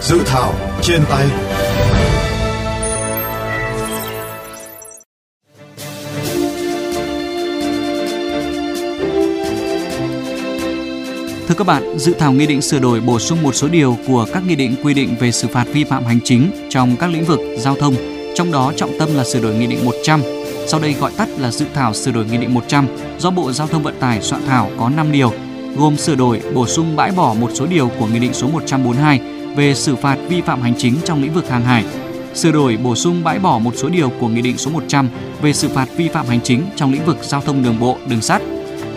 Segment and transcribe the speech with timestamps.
[0.00, 1.26] Dự thảo trên tay
[11.48, 14.26] Thưa các bạn, dự thảo nghị định sửa đổi bổ sung một số điều của
[14.32, 17.24] các nghị định quy định về xử phạt vi phạm hành chính trong các lĩnh
[17.24, 17.94] vực giao thông,
[18.34, 20.45] trong đó trọng tâm là sửa đổi nghị định 100.
[20.68, 22.86] Sau đây gọi tắt là dự thảo sửa đổi nghị định 100
[23.18, 25.32] do Bộ Giao thông Vận tải soạn thảo có 5 điều,
[25.76, 29.20] gồm sửa đổi, bổ sung bãi bỏ một số điều của nghị định số 142
[29.56, 31.84] về xử phạt vi phạm hành chính trong lĩnh vực hàng hải,
[32.34, 35.08] sửa đổi bổ sung bãi bỏ một số điều của nghị định số 100
[35.42, 38.20] về xử phạt vi phạm hành chính trong lĩnh vực giao thông đường bộ, đường
[38.20, 38.42] sắt,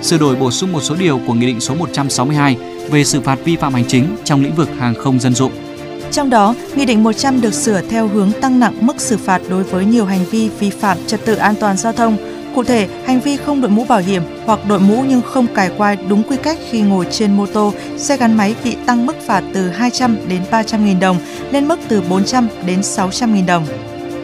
[0.01, 2.57] sửa đổi bổ sung một số điều của Nghị định số 162
[2.91, 5.68] về xử phạt vi phạm hành chính trong lĩnh vực hàng không dân dụng.
[6.11, 9.63] Trong đó, Nghị định 100 được sửa theo hướng tăng nặng mức xử phạt đối
[9.63, 12.17] với nhiều hành vi vi phạm trật tự an toàn giao thông.
[12.55, 15.69] Cụ thể, hành vi không đội mũ bảo hiểm hoặc đội mũ nhưng không cài
[15.77, 19.15] quai đúng quy cách khi ngồi trên mô tô, xe gắn máy bị tăng mức
[19.25, 21.17] phạt từ 200 đến 300 nghìn đồng
[21.51, 23.65] lên mức từ 400 đến 600 nghìn đồng.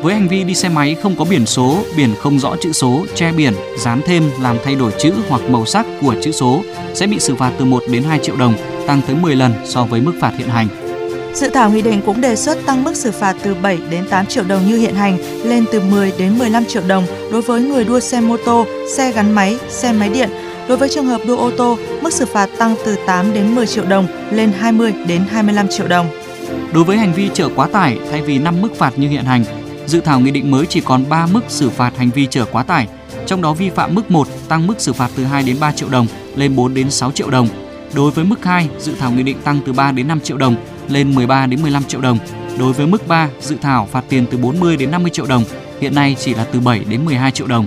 [0.02, 3.06] Với hành vi đi xe máy không có biển số, biển không rõ chữ số,
[3.16, 7.08] che biển, dán thêm làm thay đổi chữ hoặc màu sắc của chữ số sẽ
[7.08, 8.54] bị xử phạt từ 1 đến 2 triệu đồng,
[8.88, 10.85] tăng tới 10 lần so với mức phạt hiện hành.
[11.36, 14.26] Dự thảo nghị định cũng đề xuất tăng mức xử phạt từ 7 đến 8
[14.26, 17.84] triệu đồng như hiện hành lên từ 10 đến 15 triệu đồng đối với người
[17.84, 20.30] đua xe mô tô, xe gắn máy, xe máy điện.
[20.68, 23.68] Đối với trường hợp đua ô tô, mức xử phạt tăng từ 8 đến 10
[23.68, 26.08] triệu đồng lên 20 đến 25 triệu đồng.
[26.74, 29.44] Đối với hành vi chở quá tải, thay vì 5 mức phạt như hiện hành,
[29.86, 32.64] dự thảo nghị định mới chỉ còn 3 mức xử phạt hành vi chở quá
[32.64, 32.88] tải,
[33.26, 35.90] trong đó vi phạm mức 1 tăng mức xử phạt từ 2 đến 3 triệu
[35.90, 37.48] đồng lên 4 đến 6 triệu đồng.
[37.96, 40.56] Đối với mức 2, dự thảo nghị định tăng từ 3 đến 5 triệu đồng
[40.90, 42.18] lên 13 đến 15 triệu đồng.
[42.60, 45.44] Đối với mức 3, dự thảo phạt tiền từ 40 đến 50 triệu đồng,
[45.82, 47.66] hiện nay chỉ là từ 7 đến 12 triệu đồng.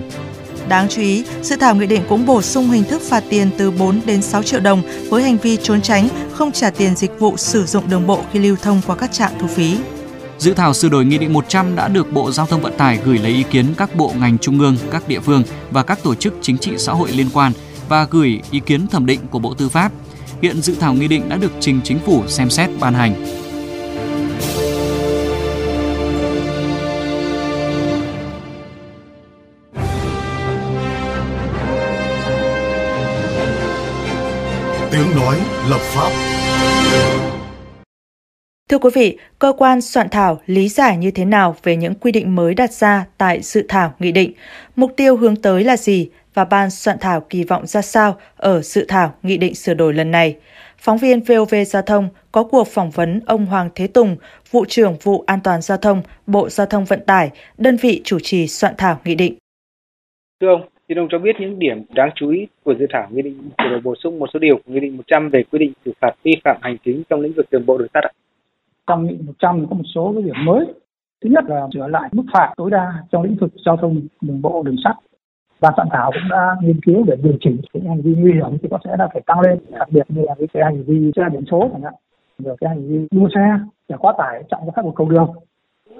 [0.69, 3.71] Đáng chú ý, dự thảo nghị định cũng bổ sung hình thức phạt tiền từ
[3.71, 7.37] 4 đến 6 triệu đồng với hành vi trốn tránh, không trả tiền dịch vụ
[7.37, 9.77] sử dụng đường bộ khi lưu thông qua các trạm thu phí.
[10.37, 13.17] Dự thảo sửa đổi Nghị định 100 đã được Bộ Giao thông Vận tải gửi
[13.17, 16.33] lấy ý kiến các bộ ngành trung ương, các địa phương và các tổ chức
[16.41, 17.51] chính trị xã hội liên quan
[17.89, 19.91] và gửi ý kiến thẩm định của Bộ Tư pháp.
[20.41, 23.13] Hiện dự thảo nghị định đã được trình chính phủ xem xét ban hành.
[34.91, 35.37] Tiếng nói
[35.69, 36.11] lập pháp
[38.69, 42.11] Thưa quý vị, cơ quan soạn thảo lý giải như thế nào về những quy
[42.11, 44.33] định mới đặt ra tại dự thảo nghị định?
[44.75, 48.61] Mục tiêu hướng tới là gì và ban soạn thảo kỳ vọng ra sao ở
[48.61, 50.37] dự thảo nghị định sửa đổi lần này?
[50.77, 54.15] Phóng viên VOV Giao thông có cuộc phỏng vấn ông Hoàng Thế Tùng,
[54.51, 58.17] vụ trưởng vụ an toàn giao thông, Bộ Giao thông Vận tải, đơn vị chủ
[58.23, 59.33] trì soạn thảo nghị định.
[60.41, 63.21] Thưa ông, xin ông cho biết những điểm đáng chú ý của dự thảo nghị
[63.21, 65.73] định sửa đổi bổ sung một số điều của nghị định 100 về quy định
[65.85, 68.11] xử phạt vi phạm hành chính trong lĩnh vực đường bộ đường sắt ạ
[68.87, 70.65] trong nghị 100 có một số cái điểm mới.
[71.23, 74.41] Thứ nhất là sửa lại mức phạt tối đa trong lĩnh vực giao thông đường
[74.41, 74.95] bộ đường sắt.
[75.61, 78.57] Ban soạn thảo cũng đã nghiên cứu để điều chỉnh những hành vi nguy hiểm
[78.61, 81.23] thì có sẽ là phải tăng lên, đặc biệt như là cái hành vi xe
[81.31, 81.93] biển số chẳng hạn,
[82.39, 83.59] rồi cái hành vi đua xe,
[83.89, 85.33] chở quá tải trọng cho khách một cầu đường.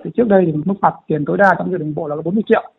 [0.03, 2.43] Thì trước đây thì mức phạt tiền tối đa trong dự định bộ là 40
[2.47, 2.71] triệu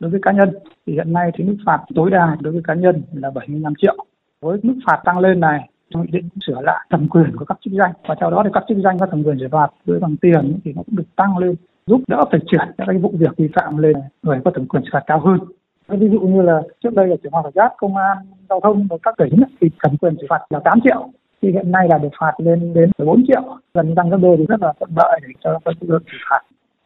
[0.00, 2.74] đối với cá nhân thì hiện nay thì mức phạt tối đa đối với cá
[2.74, 3.96] nhân là 75 triệu.
[4.40, 7.58] Với mức phạt tăng lên này trong nghị định sửa lại thẩm quyền của các
[7.64, 10.00] chức danh và theo đó thì các chức danh và thẩm quyền xử phạt với
[10.00, 11.54] bằng tiền thì nó cũng được tăng lên
[11.86, 14.82] giúp đỡ phải chuyển các cái vụ việc vi phạm lên người có thẩm quyền
[14.82, 15.38] xử phạt cao hơn
[15.86, 18.16] Ờ, ví dụ như là trước đây là trưởng phòng cảnh sát công an,
[18.50, 21.08] giao thông và các tỉnh thì thẩm quyền xử phạt là 8 triệu.
[21.42, 23.42] Thì hiện nay là được phạt lên đến 14 triệu.
[23.74, 26.18] Gần tăng gấp đôi thì rất là thuận lợi để cho các lực lượng xử
[26.30, 26.40] phạt.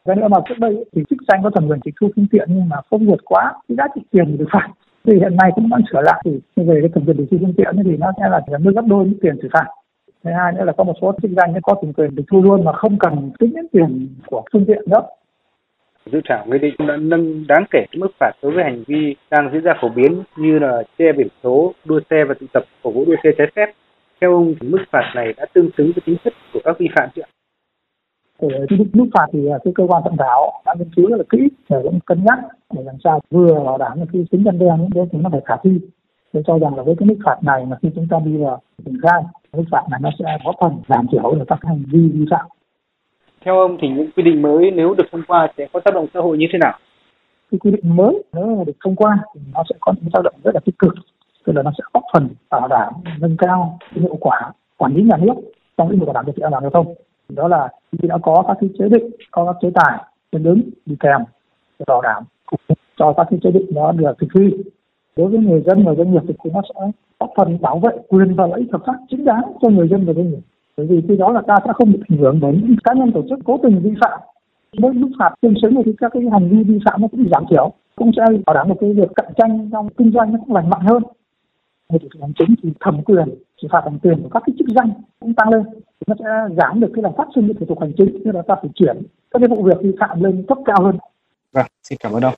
[0.05, 2.49] Cái nữa mà trước đây thì chức danh có thẩm quyền tịch thu phương tiện
[2.49, 4.69] nhưng mà không vượt quá cái giá trị tiền được phạt.
[5.07, 7.55] Thì hiện nay cũng vẫn sửa lại thì về cái thẩm quyền tịch thu phương
[7.57, 9.67] tiện thì nó sẽ là mức gấp đôi những tiền xử phạt.
[10.25, 12.65] Thứ hai nữa là có một số chức danh có thẩm quyền tịch thu luôn
[12.65, 15.03] mà không cần tính đến tiền của phương tiện nữa
[16.07, 19.51] dự thảo nghị định đã nâng đáng kể mức phạt đối với hành vi đang
[19.53, 22.91] diễn ra phổ biến như là che biển số, đua xe và tụ tập cổ
[22.91, 23.67] vũ đua xe trái phép.
[24.21, 27.09] Theo ông, mức phạt này đã tương xứng với tính chất của các vi phạm
[27.15, 27.23] chưa?
[28.49, 31.11] để quy định mức phạt thì ờ, cái cơ quan soạn thảo đã nghiên cứu
[31.11, 32.39] rất là kỹ để cũng cân nhắc
[32.75, 35.55] để làm sao vừa bảo đảm cái tính dân đe những thì nó phải khả
[35.65, 35.81] thi
[36.33, 38.63] tôi cho rằng là với cái mức phạt này mà khi chúng ta đi vào
[38.85, 39.23] triển khai
[39.53, 42.47] mức phạt này nó sẽ có phần giảm thiểu được các hành vi vi phạm
[43.45, 46.07] theo ông thì những quy định mới nếu được thông qua sẽ có tác động
[46.15, 46.79] xã hội như thế nào?
[47.51, 50.21] Cái quy định mới nếu mà được thông qua thì nó sẽ có những tác
[50.25, 50.95] động rất là tích cực.
[51.47, 55.03] Tức là nó sẽ góp phần bảo đảm, nâng cao cái hiệu quả quản lý
[55.03, 55.35] nhà nước
[55.77, 56.95] trong lĩnh vực bảo đảm trật tự an toàn giao thông.
[57.29, 60.61] Đó là khi đã có các cái chế định, có các chế tài tương ứng
[60.87, 61.21] đi kèm
[61.79, 62.25] để bảo đảm
[62.97, 64.57] cho các cái chế định đó được thực thi.
[65.17, 66.81] Đối với người dân và doanh nghiệp thì nó sẽ
[67.21, 70.07] góp phần bảo vệ quyền và lợi ích hợp pháp chính đáng cho người dân
[70.07, 70.41] và doanh nghiệp
[70.81, 73.13] bởi vì khi đó là ta sẽ không bị ảnh hưởng bởi những cá nhân
[73.13, 74.21] tổ chức cố tình vi phạm
[74.79, 77.45] với mức phạt tương xứng thì các cái hành vi vi phạm nó cũng giảm
[77.51, 80.55] thiểu cũng sẽ bảo đảm một cái việc cạnh tranh trong kinh doanh nó cũng
[80.55, 81.03] lành mạnh hơn
[81.89, 83.29] về thủ tục hành chính thì thẩm quyền
[83.63, 84.91] xử phạt bằng tiền của các cái chức danh
[85.21, 87.81] cũng tăng lên thì nó sẽ giảm được cái là phát sinh những thủ tục
[87.81, 90.59] hành chính như là ta phải chuyển các cái vụ việc vi phạm lên cấp
[90.65, 90.99] cao hơn.
[91.53, 92.35] Vâng, xin cảm ơn ông.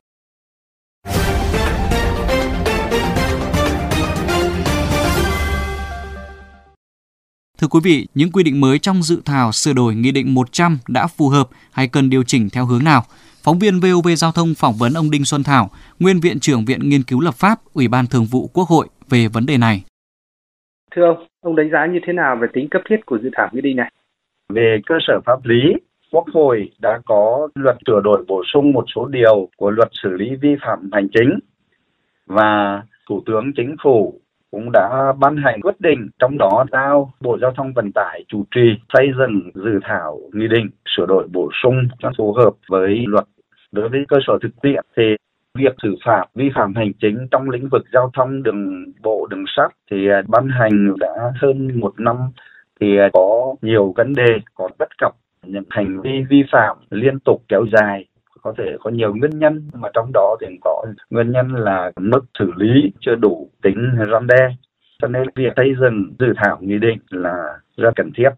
[7.63, 10.79] Thưa quý vị, những quy định mới trong dự thảo sửa đổi Nghị định 100
[10.89, 13.03] đã phù hợp hay cần điều chỉnh theo hướng nào?
[13.45, 15.71] Phóng viên VOV Giao thông phỏng vấn ông Đinh Xuân Thảo,
[16.01, 19.29] Nguyên Viện trưởng Viện Nghiên cứu Lập pháp, Ủy ban Thường vụ Quốc hội về
[19.29, 19.85] vấn đề này.
[20.95, 23.49] Thưa ông, ông đánh giá như thế nào về tính cấp thiết của dự thảo
[23.53, 23.93] nghị định này?
[24.49, 25.61] Về cơ sở pháp lý,
[26.13, 30.09] Quốc hội đã có luật sửa đổi bổ sung một số điều của luật xử
[30.09, 31.39] lý vi phạm hành chính
[32.27, 34.22] và Thủ tướng Chính phủ
[34.53, 38.45] cũng đã ban hành quyết định trong đó giao Bộ Giao thông Vận tải chủ
[38.55, 38.61] trì
[38.95, 43.25] xây dựng dự thảo nghị định sửa đổi bổ sung cho phù hợp với luật.
[43.73, 45.03] Đối với cơ sở thực tiễn thì
[45.59, 49.45] việc xử phạt vi phạm hành chính trong lĩnh vực giao thông đường bộ, đường
[49.57, 52.17] sắt thì à, ban hành đã hơn một năm
[52.81, 55.13] thì à, có nhiều vấn đề, có bất cập
[55.47, 58.05] những hành vi vi phạm liên tục kéo dài
[58.43, 62.25] có thể có nhiều nguyên nhân mà trong đó thì có nguyên nhân là mức
[62.39, 64.49] xử lý chưa đủ tính răn đe.
[65.03, 68.31] Cho nên việc xây dựng dự thảo nghị định là rất cần thiết.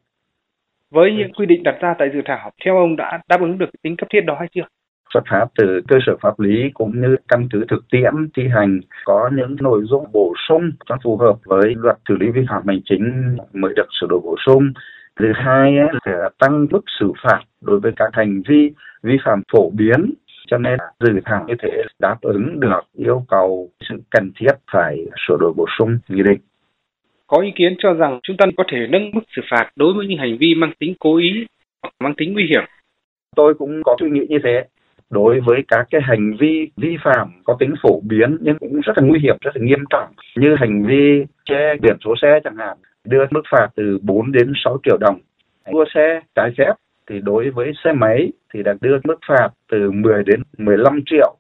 [0.91, 3.71] Với những quy định đặt ra tại dự thảo theo ông đã đáp ứng được
[3.83, 4.67] tính cấp thiết đó hay chưa?
[5.15, 8.81] Xuất phát từ cơ sở pháp lý cũng như căn cứ thực tiễn thi hành
[9.05, 12.63] có những nội dung bổ sung cho phù hợp với luật xử lý vi phạm
[12.67, 14.73] hành chính mới được sửa đổi bổ sung
[15.21, 15.73] thứ hai
[16.05, 18.71] là tăng mức xử phạt đối với các hành vi
[19.03, 20.15] vi phạm phổ biến
[20.47, 25.07] cho nên dự thảo như thế đáp ứng được yêu cầu sự cần thiết phải
[25.29, 26.39] sửa đổi bổ sung nghị định
[27.27, 30.07] có ý kiến cho rằng chúng ta có thể nâng mức xử phạt đối với
[30.07, 31.47] những hành vi mang tính cố ý
[31.83, 32.65] hoặc mang tính nguy hiểm.
[33.37, 34.65] Tôi cũng có suy nghĩ như thế.
[35.11, 38.99] Đối với các cái hành vi vi phạm có tính phổ biến nhưng cũng rất
[38.99, 42.57] là nguy hiểm, rất là nghiêm trọng như hành vi che biển số xe chẳng
[42.57, 45.21] hạn, đưa mức phạt từ 4 đến 6 triệu đồng.
[45.73, 46.73] Đua xe trái phép
[47.11, 51.37] thì đối với xe máy thì đã đưa mức phạt từ 10 đến 15 triệu.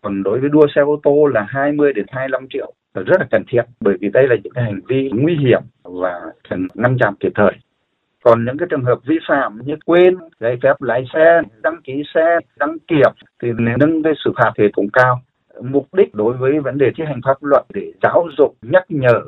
[0.00, 3.26] Còn đối với đua xe ô tô là 20 đến 25 triệu là rất là
[3.30, 6.96] cần thiết bởi vì đây là những cái hành vi nguy hiểm và cần ngăn
[6.98, 7.52] chặn kịp thời.
[8.24, 12.02] Còn những cái trường hợp vi phạm như quên giấy phép lái xe, đăng ký
[12.14, 13.10] xe, đăng kiểm
[13.42, 13.48] thì
[13.78, 15.20] nâng cái xử phạt thì cũng cao.
[15.62, 19.20] Mục đích đối với vấn đề thi hành pháp luật để giáo dục, nhắc nhở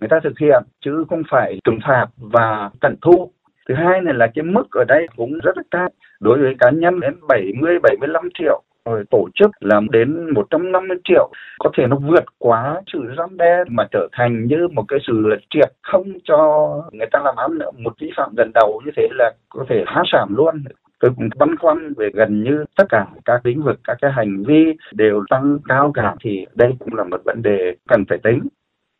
[0.00, 3.30] người ta thực hiện, chứ không phải trừng phạt và tận thu.
[3.68, 5.88] Thứ hai này là cái mức ở đây cũng rất là cao.
[6.20, 11.30] Đối với cá nhân đến 70 75 triệu, rồi tổ chức là đến 150 triệu,
[11.58, 15.36] có thể nó vượt quá sự răn đe mà trở thành như một cái sự
[15.50, 17.70] triệt, không cho người ta làm ăn nữa.
[17.78, 20.64] Một vi phạm lần đầu như thế là có thể phá sản luôn.
[21.00, 24.42] Tôi cũng băn khoăn về gần như tất cả các lĩnh vực, các cái hành
[24.46, 28.40] vi đều tăng cao cả, thì đây cũng là một vấn đề cần phải tính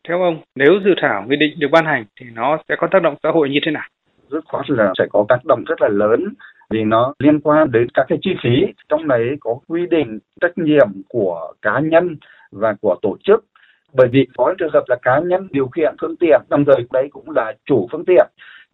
[0.07, 3.01] theo ông, nếu dự thảo nghị định được ban hành thì nó sẽ có tác
[3.01, 3.87] động xã hội như thế nào?
[4.29, 6.33] Rất khó là sẽ có tác động rất là lớn
[6.69, 8.65] vì nó liên quan đến các cái chi phí.
[8.89, 12.17] Trong đấy có quy định trách nhiệm của cá nhân
[12.51, 13.45] và của tổ chức.
[13.93, 17.07] Bởi vì có trường hợp là cá nhân điều khiển phương tiện, đồng thời đấy
[17.11, 18.27] cũng là chủ phương tiện,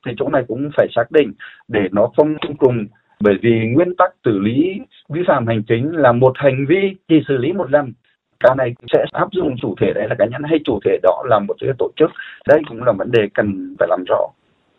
[0.05, 1.33] thì chỗ này cũng phải xác định
[1.67, 2.85] để nó không chung cùng
[3.19, 7.21] bởi vì nguyên tắc xử lý vi phạm hành chính là một hành vi chỉ
[7.27, 7.93] xử lý một lần
[8.39, 11.23] cái này sẽ áp dụng chủ thể đấy là cá nhân hay chủ thể đó
[11.25, 12.11] là một cái tổ chức
[12.47, 14.27] đây cũng là vấn đề cần phải làm rõ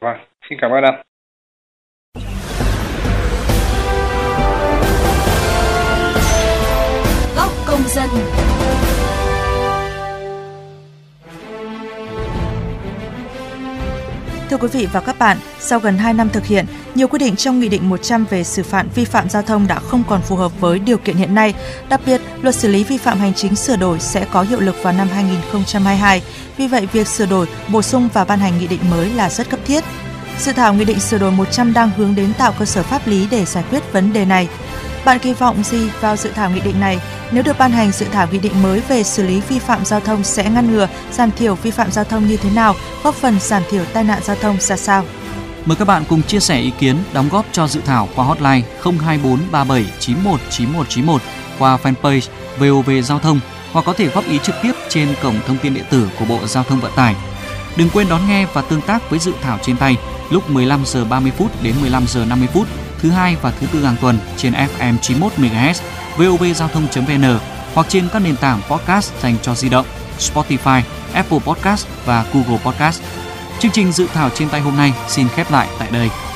[0.00, 0.16] Vâng,
[0.48, 0.94] xin cảm ơn ông.
[14.50, 17.36] Thưa quý vị và các bạn, sau gần 2 năm thực hiện, nhiều quy định
[17.36, 20.36] trong Nghị định 100 về xử phạt vi phạm giao thông đã không còn phù
[20.36, 21.54] hợp với điều kiện hiện nay.
[21.88, 24.74] Đặc biệt, luật xử lý vi phạm hành chính sửa đổi sẽ có hiệu lực
[24.82, 26.22] vào năm 2022.
[26.56, 29.50] Vì vậy, việc sửa đổi, bổ sung và ban hành nghị định mới là rất
[29.50, 29.84] cấp thiết.
[30.38, 33.26] Dự thảo Nghị định sửa đổi 100 đang hướng đến tạo cơ sở pháp lý
[33.30, 34.48] để giải quyết vấn đề này.
[35.04, 36.98] Bạn kỳ vọng gì vào dự thảo nghị định này?
[37.32, 40.00] Nếu được ban hành dự thảo nghị định mới về xử lý vi phạm giao
[40.00, 43.40] thông sẽ ngăn ngừa, giảm thiểu vi phạm giao thông như thế nào, góp phần
[43.40, 45.04] giảm thiểu tai nạn giao thông ra sao?
[45.64, 48.62] Mời các bạn cùng chia sẻ ý kiến, đóng góp cho dự thảo qua hotline
[48.82, 51.22] 024 37 91 9191
[51.58, 52.28] qua fanpage
[52.58, 53.40] VOV Giao thông
[53.72, 56.46] hoặc có thể góp ý trực tiếp trên cổng thông tin điện tử của Bộ
[56.46, 57.14] Giao thông Vận tải.
[57.76, 59.96] Đừng quên đón nghe và tương tác với dự thảo trên tay
[60.30, 62.66] lúc 15 giờ 30 phút đến 15 giờ 50 phút
[63.02, 65.74] thứ hai và thứ tư hàng tuần trên FM 91 MHz,
[66.16, 67.38] vovgiao thông.vn
[67.74, 69.86] hoặc trên các nền tảng podcast dành cho di động.
[70.18, 73.02] Spotify, Apple Podcast và Google Podcast.
[73.60, 76.29] Chương trình dự thảo trên tay hôm nay xin khép lại tại đây.